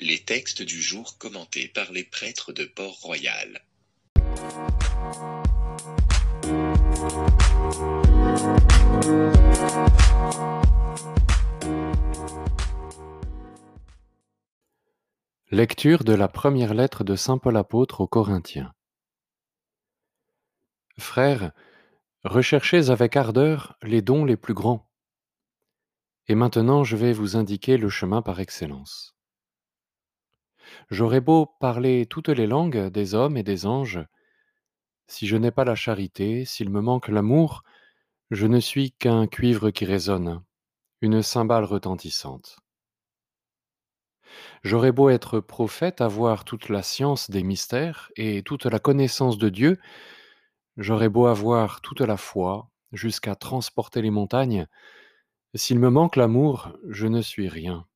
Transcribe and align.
Les 0.00 0.20
textes 0.20 0.62
du 0.62 0.80
jour 0.80 1.18
commentés 1.18 1.66
par 1.66 1.90
les 1.90 2.04
prêtres 2.04 2.52
de 2.52 2.64
Port-Royal. 2.64 3.64
Lecture 15.50 16.04
de 16.04 16.12
la 16.12 16.28
première 16.28 16.74
lettre 16.74 17.02
de 17.02 17.16
Saint 17.16 17.38
Paul 17.38 17.56
apôtre 17.56 18.00
aux 18.00 18.06
Corinthiens. 18.06 18.72
Frères, 20.96 21.50
recherchez 22.22 22.90
avec 22.90 23.16
ardeur 23.16 23.76
les 23.82 24.00
dons 24.00 24.24
les 24.24 24.36
plus 24.36 24.54
grands. 24.54 24.88
Et 26.28 26.36
maintenant 26.36 26.84
je 26.84 26.94
vais 26.94 27.12
vous 27.12 27.36
indiquer 27.36 27.76
le 27.76 27.88
chemin 27.88 28.22
par 28.22 28.38
excellence. 28.38 29.17
J'aurais 30.90 31.20
beau 31.20 31.46
parler 31.60 32.06
toutes 32.06 32.28
les 32.28 32.46
langues 32.46 32.88
des 32.88 33.14
hommes 33.14 33.36
et 33.36 33.42
des 33.42 33.66
anges, 33.66 34.00
si 35.08 35.26
je 35.26 35.36
n'ai 35.36 35.50
pas 35.50 35.64
la 35.64 35.74
charité, 35.74 36.44
s'il 36.44 36.70
me 36.70 36.82
manque 36.82 37.08
l'amour, 37.08 37.62
je 38.30 38.46
ne 38.46 38.60
suis 38.60 38.92
qu'un 38.92 39.26
cuivre 39.26 39.70
qui 39.70 39.86
résonne, 39.86 40.44
une 41.00 41.22
cymbale 41.22 41.64
retentissante. 41.64 42.58
J'aurais 44.62 44.92
beau 44.92 45.08
être 45.08 45.40
prophète, 45.40 46.00
avoir 46.00 46.44
toute 46.44 46.68
la 46.68 46.82
science 46.82 47.30
des 47.30 47.42
mystères 47.42 48.10
et 48.16 48.42
toute 48.42 48.66
la 48.66 48.78
connaissance 48.78 49.38
de 49.38 49.48
Dieu, 49.48 49.78
j'aurais 50.76 51.08
beau 51.08 51.26
avoir 51.26 51.80
toute 51.80 52.00
la 52.02 52.16
foi, 52.16 52.70
jusqu'à 52.92 53.34
transporter 53.34 54.02
les 54.02 54.10
montagnes, 54.10 54.66
s'il 55.54 55.78
me 55.78 55.90
manque 55.90 56.16
l'amour, 56.16 56.72
je 56.88 57.06
ne 57.06 57.22
suis 57.22 57.48
rien. 57.48 57.86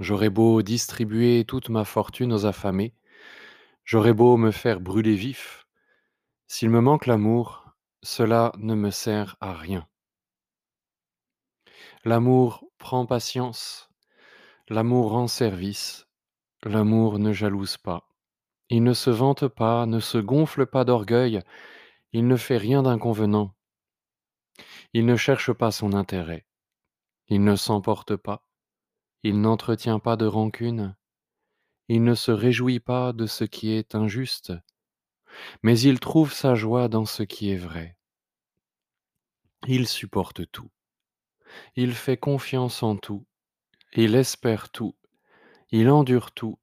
J'aurais 0.00 0.30
beau 0.30 0.62
distribuer 0.62 1.44
toute 1.44 1.68
ma 1.68 1.84
fortune 1.84 2.32
aux 2.32 2.46
affamés, 2.46 2.94
j'aurais 3.84 4.14
beau 4.14 4.38
me 4.38 4.50
faire 4.50 4.80
brûler 4.80 5.14
vif, 5.14 5.66
s'il 6.46 6.70
me 6.70 6.80
manque 6.80 7.04
l'amour, 7.04 7.66
cela 8.02 8.50
ne 8.56 8.74
me 8.74 8.90
sert 8.90 9.36
à 9.42 9.52
rien. 9.52 9.86
L'amour 12.06 12.64
prend 12.78 13.04
patience, 13.04 13.90
l'amour 14.70 15.10
rend 15.10 15.26
service, 15.26 16.08
l'amour 16.64 17.18
ne 17.18 17.34
jalouse 17.34 17.76
pas. 17.76 18.08
Il 18.70 18.82
ne 18.82 18.94
se 18.94 19.10
vante 19.10 19.48
pas, 19.48 19.84
ne 19.84 20.00
se 20.00 20.16
gonfle 20.16 20.64
pas 20.64 20.86
d'orgueil, 20.86 21.42
il 22.14 22.26
ne 22.26 22.36
fait 22.36 22.56
rien 22.56 22.82
d'inconvenant. 22.82 23.54
Il 24.94 25.04
ne 25.04 25.16
cherche 25.16 25.52
pas 25.52 25.70
son 25.70 25.92
intérêt, 25.92 26.46
il 27.28 27.44
ne 27.44 27.54
s'emporte 27.54 28.16
pas, 28.16 28.46
il 29.22 29.40
n'entretient 29.40 29.98
pas 29.98 30.16
de 30.16 30.26
rancune, 30.26 30.96
il 31.88 32.04
ne 32.04 32.14
se 32.14 32.30
réjouit 32.30 32.80
pas 32.80 33.12
de 33.12 33.26
ce 33.26 33.44
qui 33.44 33.72
est 33.72 33.94
injuste, 33.94 34.52
mais 35.62 35.78
il 35.78 36.00
trouve 36.00 36.32
sa 36.32 36.54
joie 36.54 36.88
dans 36.88 37.04
ce 37.04 37.22
qui 37.22 37.50
est 37.50 37.56
vrai. 37.56 37.98
Il 39.66 39.86
supporte 39.86 40.50
tout, 40.50 40.70
il 41.76 41.94
fait 41.94 42.16
confiance 42.16 42.82
en 42.82 42.96
tout, 42.96 43.26
il 43.92 44.14
espère 44.14 44.70
tout, 44.70 44.96
il 45.70 45.90
endure 45.90 46.32
tout. 46.32 46.58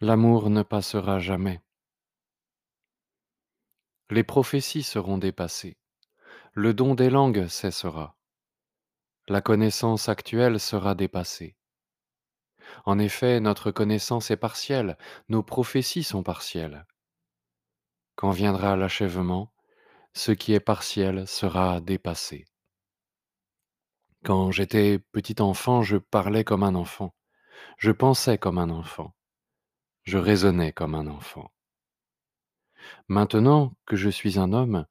L'amour 0.00 0.50
ne 0.50 0.62
passera 0.62 1.18
jamais. 1.18 1.60
Les 4.10 4.24
prophéties 4.24 4.82
seront 4.82 5.18
dépassées, 5.18 5.76
le 6.52 6.74
don 6.74 6.94
des 6.94 7.10
langues 7.10 7.46
cessera, 7.46 8.17
la 9.28 9.40
connaissance 9.40 10.08
actuelle 10.08 10.58
sera 10.58 10.94
dépassée. 10.94 11.56
En 12.84 12.98
effet, 12.98 13.40
notre 13.40 13.70
connaissance 13.70 14.30
est 14.30 14.36
partielle, 14.36 14.96
nos 15.28 15.42
prophéties 15.42 16.02
sont 16.02 16.22
partielles. 16.22 16.86
Quand 18.16 18.30
viendra 18.30 18.76
l'achèvement, 18.76 19.52
ce 20.14 20.32
qui 20.32 20.52
est 20.52 20.60
partiel 20.60 21.26
sera 21.26 21.80
dépassé. 21.80 22.46
Quand 24.24 24.50
j'étais 24.50 24.98
petit 24.98 25.40
enfant, 25.40 25.82
je 25.82 25.96
parlais 25.96 26.44
comme 26.44 26.62
un 26.62 26.74
enfant, 26.74 27.14
je 27.76 27.92
pensais 27.92 28.38
comme 28.38 28.58
un 28.58 28.70
enfant, 28.70 29.14
je 30.04 30.18
raisonnais 30.18 30.72
comme 30.72 30.94
un 30.94 31.06
enfant. 31.06 31.52
Maintenant 33.08 33.74
que 33.86 33.96
je 33.96 34.08
suis 34.08 34.38
un 34.38 34.52
homme, 34.52 34.86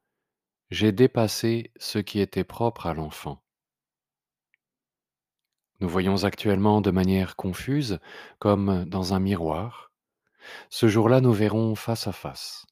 j'ai 0.69 0.91
dépassé 0.91 1.71
ce 1.77 1.99
qui 1.99 2.19
était 2.19 2.43
propre 2.43 2.87
à 2.87 2.93
l'enfant. 2.93 3.43
Nous 5.79 5.89
voyons 5.89 6.23
actuellement 6.23 6.81
de 6.81 6.91
manière 6.91 7.35
confuse, 7.35 7.99
comme 8.39 8.85
dans 8.85 9.13
un 9.13 9.19
miroir. 9.19 9.91
Ce 10.69 10.87
jour-là, 10.87 11.21
nous 11.21 11.33
verrons 11.33 11.75
face 11.75 12.07
à 12.07 12.11
face. 12.11 12.65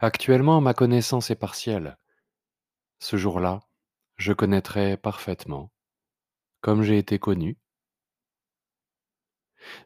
Actuellement, 0.00 0.60
ma 0.60 0.74
connaissance 0.74 1.30
est 1.30 1.36
partielle. 1.36 1.98
Ce 2.98 3.16
jour-là, 3.16 3.60
je 4.16 4.32
connaîtrai 4.32 4.96
parfaitement, 4.96 5.72
comme 6.60 6.82
j'ai 6.82 6.98
été 6.98 7.18
connu. 7.18 7.58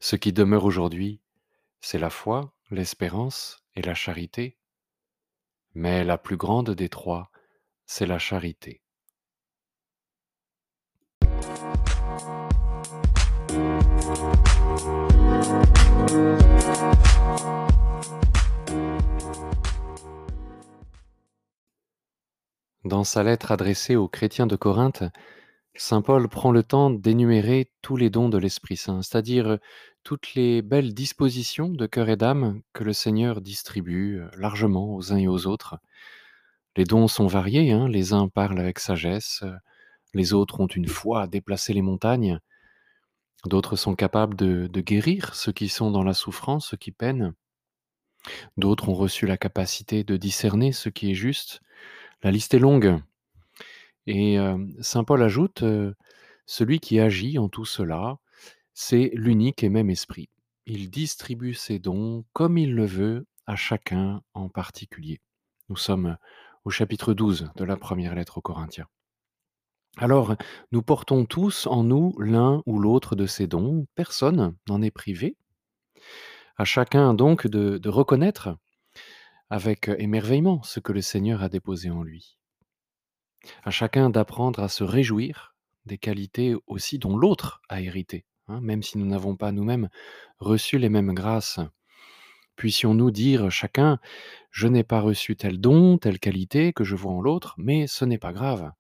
Ce 0.01 0.17
qui 0.17 0.33
demeure 0.33 0.65
aujourd'hui, 0.65 1.21
c'est 1.81 1.99
la 1.99 2.11
foi, 2.11 2.55
l'espérance 2.71 3.63
et 3.75 3.83
la 3.83 3.95
charité. 3.95 4.59
Mais 5.75 6.05
la 6.05 6.17
plus 6.17 6.37
grande 6.37 6.71
des 6.71 6.89
trois, 6.89 7.31
c'est 7.85 8.07
la 8.07 8.19
charité. 8.19 8.83
Dans 22.85 23.03
sa 23.03 23.23
lettre 23.23 23.51
adressée 23.51 23.97
aux 23.97 24.09
chrétiens 24.09 24.47
de 24.47 24.55
Corinthe, 24.55 25.03
Saint 25.75 26.03
Paul 26.03 26.29
prend 26.29 26.53
le 26.53 26.63
temps 26.63 26.89
d'énumérer 26.89 27.71
tous 27.83 27.97
les 27.97 28.11
dons 28.11 28.29
de 28.29 28.39
l'Esprit 28.39 28.77
Saint, 28.77 29.03
c'est-à-dire 29.03 29.59
toutes 30.05 30.35
les 30.35 30.63
belles 30.63 30.95
dispositions 30.95 31.69
de 31.69 31.87
cœur 31.87 32.09
et 32.09 32.17
d'âme 32.17 32.63
que 32.73 32.85
le 32.85 32.93
Seigneur 32.93 33.41
distribue 33.41 34.23
largement 34.37 34.95
aux 34.95 35.13
uns 35.13 35.19
et 35.19 35.29
aux 35.29 35.47
autres. 35.47 35.79
Les 36.77 36.85
dons 36.85 37.09
sont 37.09 37.27
variés, 37.27 37.73
hein, 37.73 37.89
les 37.89 38.13
uns 38.13 38.29
parlent 38.29 38.61
avec 38.61 38.79
sagesse, 38.79 39.45
les 40.17 40.33
autres 40.33 40.61
ont 40.61 40.67
une 40.67 40.89
foi 40.89 41.23
à 41.23 41.27
déplacer 41.27 41.75
les 41.75 41.83
montagnes, 41.83 42.41
d'autres 43.45 43.77
sont 43.77 43.95
capables 43.95 44.35
de, 44.35 44.81
guérir 44.81 45.35
ceux 45.35 45.53
qui 45.53 45.69
sont 45.69 45.91
dans 45.91 46.03
la 46.03 46.15
souffrance, 46.15 46.71
ceux 46.71 46.77
qui 46.77 46.91
peinent, 46.91 47.35
d'autres 48.57 48.89
ont 48.89 48.95
reçu 48.95 49.27
la 49.27 49.37
capacité 49.37 50.05
de 50.05 50.17
discerner 50.17 50.73
ce 50.73 50.89
qui 50.89 51.11
est 51.11 51.15
juste, 51.15 51.61
la 52.23 52.31
liste 52.31 52.55
est 52.55 52.59
longue. 52.59 52.99
Et 54.07 54.39
saint 54.81 55.05
Paul 55.05 55.23
ajoute, 55.23 55.63
celui 56.47 56.81
qui 56.81 56.99
agit 56.99 57.39
en 57.39 57.49
tout 57.49 57.67
cela, 57.67 58.19
c'est 58.73 59.11
l'unique 59.15 59.63
et 59.63 59.69
même 59.69 59.91
esprit. 59.91 60.29
Il 60.65 60.91
distribue 60.91 61.55
ses 61.55 61.79
dons 61.79 62.25
comme 62.33 62.57
il 62.57 62.75
le 62.75 62.87
veut 62.87 63.27
à 63.47 63.55
chacun 63.55 64.23
en 64.33 64.49
particulier. 64.49 65.21
Nous 65.69 65.77
sommes 65.77 66.17
au 66.65 66.71
chapitre 66.71 67.15
12 67.15 67.51
de 67.55 67.65
la 67.65 67.77
première 67.77 68.15
lettre 68.15 68.39
aux 68.39 68.43
Corinthiens. 68.43 68.89
Alors, 69.99 70.37
nous 70.73 70.83
portons 70.83 71.25
tous 71.25 71.67
en 71.67 71.83
nous 71.83 72.15
l'un 72.19 72.63
ou 72.67 72.79
l'autre 72.79 73.17
de 73.17 73.25
ces 73.25 73.47
dons, 73.47 73.87
personne 73.95 74.55
n'en 74.69 74.83
est 74.83 74.91
privé. 74.91 75.37
À 76.59 76.67
chacun 76.67 77.15
donc 77.15 77.47
de, 77.47 77.89
reconnaître 77.89 78.59
avec 79.49 79.89
émerveillement 79.99 80.63
ce 80.63 80.81
que 80.81 80.93
le 80.93 81.01
Seigneur 81.01 81.43
a 81.43 81.49
déposé 81.49 81.89
en 81.89 82.03
lui. 82.03 82.37
À 83.65 83.71
chacun 83.71 84.11
d'apprendre 84.11 84.61
à 84.61 84.69
se 84.69 84.85
réjouir 84.85 85.55
des 85.87 85.97
qualités 85.97 86.55
aussi 86.67 86.99
dont 86.99 87.17
l'autre 87.17 87.63
a 87.71 87.81
hérité, 87.81 88.27
hein, 88.49 88.61
même 88.61 88.83
si 88.83 88.99
nous 88.99 89.07
n'avons 89.07 89.35
pas 89.35 89.51
nous-mêmes 89.51 89.89
reçu 90.41 90.79
les 90.79 90.91
mêmes 90.91 91.15
grâces. 91.15 91.61
Puissions-nous 92.57 93.11
dire 93.11 93.51
chacun, 93.51 93.99
je 94.51 94.69
n'ai 94.69 94.85
pas 94.85 95.01
reçu 95.01 95.37
tel 95.37 95.59
don, 95.59 95.97
telle 95.97 96.19
qualité 96.19 96.75
que 96.75 96.85
je 96.85 96.97
vois 96.97 97.13
en 97.13 97.23
l'autre, 97.23 97.55
mais 97.57 97.87
ce 97.87 98.05
n'est 98.05 98.19
pas 98.19 98.33
grave, 98.33 98.73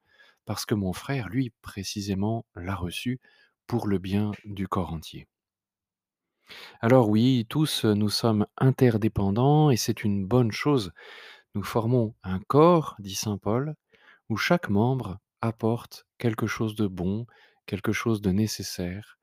parce 0.46 0.64
que 0.64 0.74
mon 0.74 0.92
frère, 0.92 1.28
lui, 1.28 1.52
précisément, 1.60 2.46
l'a 2.54 2.74
reçu 2.74 3.20
pour 3.66 3.86
le 3.86 3.98
bien 3.98 4.32
du 4.44 4.68
corps 4.68 4.92
entier. 4.92 5.28
Alors 6.80 7.08
oui, 7.08 7.46
tous 7.48 7.84
nous 7.84 8.08
sommes 8.08 8.46
interdépendants 8.56 9.70
et 9.70 9.76
c'est 9.76 10.04
une 10.04 10.24
bonne 10.26 10.52
chose. 10.52 10.92
Nous 11.54 11.64
formons 11.64 12.14
un 12.22 12.38
corps, 12.38 12.96
dit 12.98 13.14
Saint 13.14 13.38
Paul, 13.38 13.74
où 14.28 14.36
chaque 14.36 14.68
membre 14.68 15.18
apporte 15.40 16.06
quelque 16.18 16.46
chose 16.46 16.74
de 16.76 16.86
bon, 16.86 17.26
quelque 17.66 17.92
chose 17.92 18.20
de 18.20 18.30
nécessaire 18.30 19.18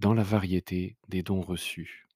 dans 0.00 0.14
la 0.14 0.22
variété 0.24 0.96
des 1.08 1.22
dons 1.22 1.40
reçus. 1.40 2.08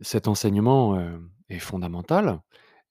Cet 0.00 0.28
enseignement 0.28 1.00
est 1.48 1.58
fondamental, 1.58 2.40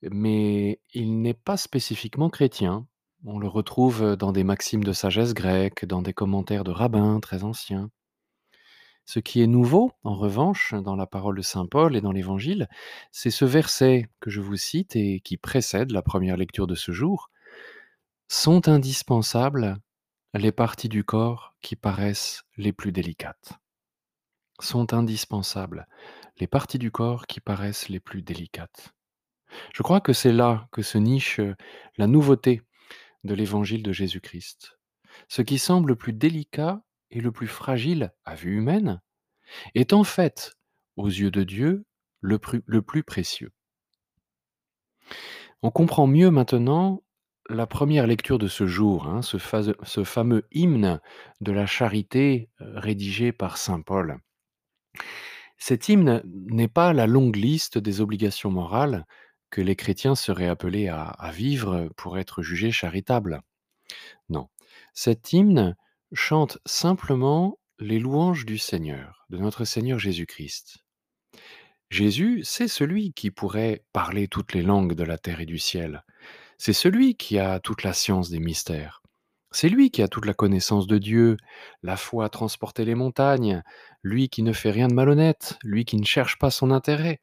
mais 0.01 0.79
il 0.93 1.21
n'est 1.21 1.33
pas 1.33 1.57
spécifiquement 1.57 2.29
chrétien. 2.29 2.87
On 3.25 3.37
le 3.37 3.49
retrouve 3.49 4.15
dans 4.15 4.31
des 4.31 4.45
maximes 4.45 4.83
de 4.83 4.93
sagesse 4.93 5.33
grecque, 5.33 5.83
dans 5.83 6.01
des 6.01 6.13
commentaires 6.13 6.63
de 6.63 6.71
rabbins 6.71 7.19
très 7.19 7.43
anciens. 7.43 7.91
Ce 9.03 9.19
qui 9.19 9.41
est 9.41 9.47
nouveau, 9.47 9.91
en 10.03 10.15
revanche, 10.15 10.73
dans 10.73 10.95
la 10.95 11.05
parole 11.05 11.35
de 11.35 11.41
saint 11.41 11.65
Paul 11.65 11.97
et 11.97 12.01
dans 12.01 12.13
l'Évangile, 12.13 12.69
c'est 13.11 13.29
ce 13.31 13.43
verset 13.43 14.07
que 14.21 14.29
je 14.29 14.39
vous 14.39 14.55
cite 14.55 14.95
et 14.95 15.19
qui 15.19 15.35
précède 15.35 15.91
la 15.91 16.01
première 16.01 16.37
lecture 16.37 16.65
de 16.65 16.75
ce 16.75 16.93
jour. 16.93 17.29
Sont 18.29 18.69
indispensables 18.69 19.79
les 20.33 20.53
parties 20.53 20.89
du 20.89 21.03
corps 21.03 21.55
qui 21.61 21.75
paraissent 21.75 22.43
les 22.55 22.71
plus 22.71 22.93
délicates. 22.93 23.59
Sont 24.61 24.93
indispensables 24.93 25.87
les 26.37 26.47
parties 26.47 26.79
du 26.79 26.91
corps 26.91 27.27
qui 27.27 27.41
paraissent 27.41 27.89
les 27.89 27.99
plus 27.99 28.21
délicates. 28.21 28.93
Je 29.73 29.83
crois 29.83 29.99
que 29.99 30.13
c'est 30.13 30.31
là 30.31 30.69
que 30.71 30.83
se 30.83 30.97
niche 30.97 31.41
la 31.97 32.07
nouveauté 32.07 32.61
de 33.23 33.33
l'évangile 33.33 33.83
de 33.83 33.91
Jésus-Christ. 33.91 34.79
Ce 35.27 35.41
qui 35.41 35.57
semble 35.57 35.89
le 35.89 35.95
plus 35.95 36.13
délicat 36.13 36.81
et 37.11 37.21
le 37.21 37.31
plus 37.31 37.47
fragile 37.47 38.13
à 38.25 38.35
vue 38.35 38.57
humaine 38.57 39.01
est 39.75 39.93
en 39.93 40.03
fait, 40.03 40.55
aux 40.95 41.07
yeux 41.07 41.31
de 41.31 41.43
Dieu, 41.43 41.85
le 42.21 42.39
plus, 42.39 43.03
précieux. 43.03 43.51
On 45.61 45.71
comprend 45.71 46.07
mieux 46.07 46.29
maintenant 46.29 47.03
la 47.49 47.65
première 47.65 48.05
lecture 48.05 48.37
de 48.37 48.47
ce 48.47 48.67
jour, 48.67 49.07
hein, 49.07 49.21
ce, 49.21 49.37
ce, 49.83 50.03
fameux 50.03 50.47
hymne 50.51 51.01
de 51.41 51.51
la 51.51 51.65
charité 51.65 52.49
euh, 52.61 52.79
rédigé 52.79 53.31
par 53.31 53.57
Saint 53.57 53.81
Paul. 53.81 54.19
Cet 55.57 55.89
hymne 55.89 56.21
n'est 56.25 56.67
pas 56.67 56.93
la 56.93 57.07
longue 57.07 57.35
liste 57.35 57.77
des 57.77 58.01
obligations 58.01 58.51
morales 58.51 59.05
que 59.49 59.61
les 59.61 59.75
chrétiens 59.75 60.15
seraient 60.15 60.47
appelés 60.47 60.87
à, 60.87 61.31
vivre 61.33 61.89
pour 61.95 62.17
être 62.17 62.41
jugés 62.41 62.71
charitables. 62.71 63.41
Non, 64.29 64.49
cet 64.93 65.33
hymne 65.33 65.75
chante 66.13 66.59
simplement 66.65 67.59
les 67.79 67.99
louanges 67.99 68.45
du 68.45 68.57
Seigneur, 68.57 69.25
de 69.29 69.37
notre 69.37 69.65
Seigneur 69.65 69.99
Jésus-Christ. 69.99 70.79
Jésus, 71.89 72.41
c'est 72.43 72.67
celui 72.67 73.13
qui 73.13 73.31
pourrait 73.31 73.83
parler 73.93 74.27
toutes 74.27 74.53
les 74.53 74.61
langues 74.61 74.93
de 74.93 75.03
la 75.03 75.17
terre 75.17 75.39
et 75.39 75.45
du 75.45 75.57
ciel. 75.57 76.03
C'est 76.57 76.73
celui 76.73 77.15
qui 77.15 77.39
a 77.39 77.59
toute 77.59 77.83
la 77.83 77.93
science 77.93 78.29
des 78.29 78.39
mystères. 78.39 79.01
C'est 79.51 79.69
lui 79.69 79.89
qui 79.89 80.03
a 80.03 80.07
toute 80.07 80.25
la 80.25 80.35
connaissance 80.35 80.85
de 80.85 80.99
Dieu, 80.99 81.37
la 81.81 81.97
foi 81.97 82.25
à 82.25 82.29
transporter 82.29 82.85
les 82.85 82.93
montagnes, 82.93 83.63
lui 84.03 84.29
qui 84.29 84.43
ne 84.43 84.53
fait 84.53 84.69
rien 84.69 84.87
de 84.87 84.93
malhonnête, 84.93 85.57
lui 85.63 85.85
qui 85.85 85.97
ne 85.97 86.05
cherche 86.05 86.37
pas 86.37 86.51
son 86.51 86.69
intérêt, 86.69 87.19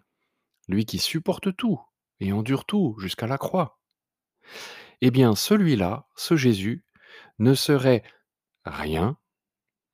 lui 0.69 0.85
qui 0.85 0.99
supporte 0.99 1.55
tout 1.55 1.81
et 2.21 2.33
endure 2.33 2.65
tout 2.65 2.97
jusqu'à 2.99 3.27
la 3.27 3.39
croix. 3.39 3.79
Eh 5.01 5.11
bien, 5.11 5.35
celui-là, 5.35 6.07
ce 6.17 6.37
Jésus, 6.37 6.85
ne 7.39 7.55
serait 7.55 8.03
rien, 8.65 9.19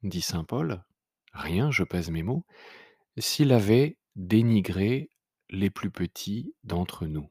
dit 0.02 0.22
Saint 0.22 0.44
Paul, 0.44 0.84
rien, 1.32 1.70
je 1.70 1.84
pèse 1.84 2.10
mes 2.10 2.22
mots, 2.22 2.46
s'il 3.18 3.52
avait 3.52 3.98
dénigré 4.16 5.10
les 5.50 5.70
plus 5.70 5.90
petits 5.90 6.54
d'entre 6.64 7.06
nous. 7.06 7.30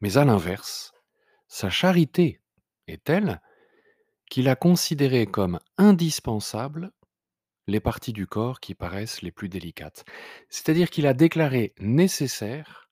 Mais 0.00 0.16
à 0.16 0.24
l'inverse, 0.24 0.92
sa 1.48 1.70
charité 1.70 2.40
est 2.86 3.04
telle 3.04 3.40
qu'il 4.30 4.48
a 4.48 4.56
considéré 4.56 5.26
comme 5.26 5.58
indispensables 5.76 6.92
les 7.66 7.80
parties 7.80 8.12
du 8.12 8.26
corps 8.26 8.60
qui 8.60 8.74
paraissent 8.74 9.22
les 9.22 9.32
plus 9.32 9.48
délicates. 9.48 10.04
C'est-à-dire 10.48 10.90
qu'il 10.90 11.06
a 11.06 11.14
déclaré 11.14 11.74
nécessaire 11.78 12.89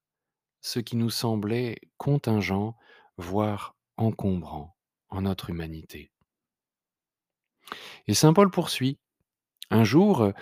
ce 0.60 0.80
qui 0.80 0.96
nous 0.96 1.10
semblait 1.10 1.80
contingent, 1.96 2.76
voire 3.16 3.76
encombrant 3.96 4.76
en 5.08 5.22
notre 5.22 5.50
humanité. 5.50 6.10
Et 8.06 8.14
Saint 8.14 8.32
Paul 8.32 8.50
poursuit. 8.50 8.98
Un 9.70 9.84
jour, 9.84 10.32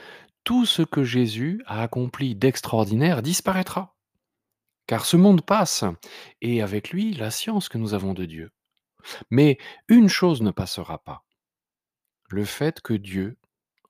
tout 0.44 0.66
ce 0.66 0.82
que 0.82 1.02
Jésus 1.02 1.62
a 1.66 1.82
accompli 1.82 2.36
d'extraordinaire 2.36 3.22
disparaîtra 3.22 3.96
car 4.86 5.04
ce 5.04 5.16
monde 5.16 5.42
passe, 5.42 5.84
et 6.40 6.62
avec 6.62 6.90
lui 6.90 7.12
la 7.12 7.30
science 7.30 7.68
que 7.68 7.78
nous 7.78 7.94
avons 7.94 8.14
de 8.14 8.24
Dieu. 8.24 8.52
Mais 9.30 9.58
une 9.88 10.08
chose 10.08 10.42
ne 10.42 10.50
passera 10.50 11.02
pas, 11.02 11.24
le 12.28 12.44
fait 12.44 12.80
que 12.80 12.94
Dieu, 12.94 13.36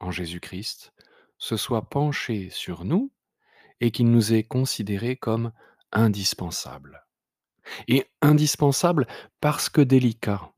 en 0.00 0.10
Jésus-Christ, 0.10 0.92
se 1.38 1.56
soit 1.56 1.88
penché 1.88 2.50
sur 2.50 2.84
nous 2.84 3.10
et 3.80 3.90
qu'il 3.90 4.10
nous 4.10 4.32
ait 4.32 4.42
considérés 4.42 5.16
comme 5.16 5.52
indispensables. 5.92 7.04
Et 7.88 8.06
indispensables 8.22 9.06
parce 9.40 9.68
que 9.68 9.80
délicats. 9.80 10.52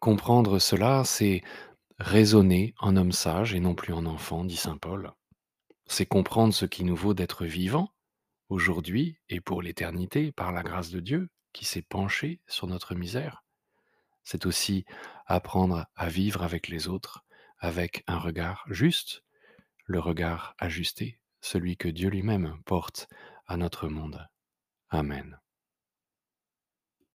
Comprendre 0.00 0.58
cela, 0.58 1.04
c'est 1.04 1.42
raisonner 1.98 2.74
en 2.78 2.96
homme 2.96 3.12
sage 3.12 3.54
et 3.54 3.60
non 3.60 3.74
plus 3.74 3.92
en 3.92 4.06
enfant, 4.06 4.44
dit 4.44 4.56
Saint 4.56 4.76
Paul. 4.76 5.12
C'est 5.86 6.06
comprendre 6.06 6.54
ce 6.54 6.66
qui 6.66 6.84
nous 6.84 6.96
vaut 6.96 7.14
d'être 7.14 7.44
vivant 7.44 7.92
aujourd'hui 8.48 9.18
et 9.28 9.40
pour 9.40 9.62
l'éternité 9.62 10.32
par 10.32 10.52
la 10.52 10.62
grâce 10.62 10.90
de 10.90 11.00
Dieu 11.00 11.28
qui 11.52 11.64
s'est 11.64 11.82
penché 11.82 12.40
sur 12.46 12.66
notre 12.66 12.94
misère. 12.94 13.44
C'est 14.24 14.46
aussi 14.46 14.84
apprendre 15.26 15.86
à 15.96 16.08
vivre 16.08 16.42
avec 16.42 16.68
les 16.68 16.88
autres 16.88 17.24
avec 17.62 18.02
un 18.08 18.18
regard 18.18 18.64
juste, 18.68 19.22
le 19.86 20.00
regard 20.00 20.54
ajusté, 20.58 21.20
celui 21.42 21.76
que 21.76 21.88
Dieu 21.88 22.08
lui-même 22.08 22.62
porte 22.64 23.08
à 23.46 23.58
notre 23.58 23.88
monde. 23.88 24.26
Amen. 24.88 25.41